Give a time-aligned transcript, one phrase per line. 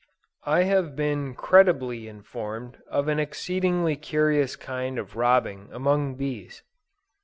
[0.47, 6.63] I have been credibly informed of an exceedingly curious kind of robbing among bees.